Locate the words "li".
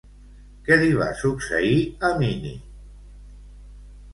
0.83-0.95